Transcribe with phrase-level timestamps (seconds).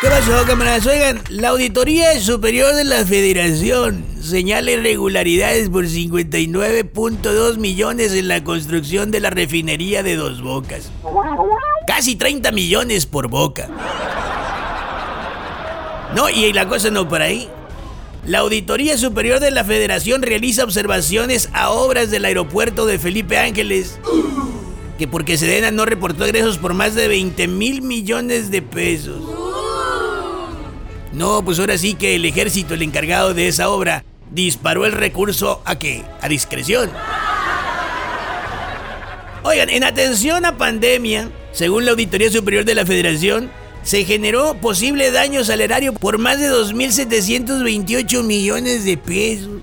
[0.00, 0.86] ¿Qué pasó, camaradas?
[0.86, 9.10] Oigan, la Auditoría Superior de la Federación señala irregularidades por 59.2 millones en la construcción
[9.10, 10.90] de la refinería de Dos Bocas.
[11.86, 13.68] Casi 30 millones por boca.
[16.14, 17.50] No, y la cosa no por ahí.
[18.24, 23.98] La Auditoría Superior de la Federación realiza observaciones a obras del aeropuerto de Felipe Ángeles,
[24.98, 29.39] que porque Sedena no reportó egresos por más de 20 mil millones de pesos.
[31.20, 35.60] No, pues ahora sí que el ejército, el encargado de esa obra, disparó el recurso
[35.66, 36.02] a qué?
[36.22, 36.90] A discreción.
[39.42, 43.50] Oigan, en atención a pandemia, según la Auditoría Superior de la Federación,
[43.82, 49.60] se generó posible daño salario por más de 2.728 millones de pesos.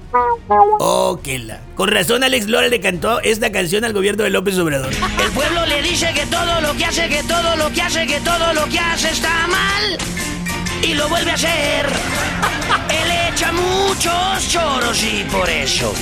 [0.79, 1.61] Oh, qué la.
[1.73, 4.93] Con razón Alex Lora le cantó esta canción al gobierno de López Obrador.
[4.93, 8.19] El pueblo le dice que todo lo que hace, que todo lo que hace, que
[8.19, 10.36] todo lo que hace está mal.
[10.81, 11.85] Y lo vuelve a hacer.
[12.89, 15.93] Él echa muchos choros y por eso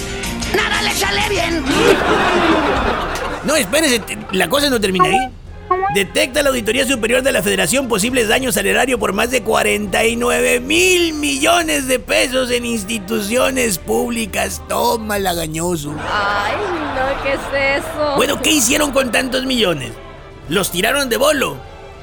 [0.56, 1.64] nada le sale bien.
[3.44, 5.30] No, espérense, la cosa no termina ahí.
[5.94, 10.59] Detecta la Auditoría Superior de la Federación posibles daños al erario por más de 49
[10.59, 14.62] mil millones de pesos en instituciones públicas.
[14.68, 15.96] Toma lagañoso.
[16.12, 16.56] Ay,
[16.96, 18.16] no, ¿qué es eso?
[18.16, 19.92] Bueno, ¿qué hicieron con tantos millones?
[20.50, 21.58] Los tiraron de bolo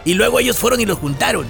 [0.04, 1.46] y luego ellos fueron y los juntaron.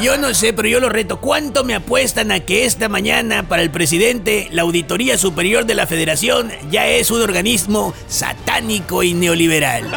[0.00, 1.20] Yo no sé, pero yo lo reto.
[1.20, 5.88] ¿Cuánto me apuestan a que esta mañana para el presidente la Auditoría Superior de la
[5.88, 9.90] Federación ya es un organismo satánico y neoliberal?